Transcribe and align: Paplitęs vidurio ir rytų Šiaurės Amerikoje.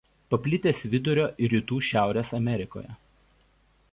Paplitęs 0.33 0.79
vidurio 0.93 1.27
ir 1.47 1.53
rytų 1.55 1.77
Šiaurės 1.89 2.33
Amerikoje. 2.39 2.99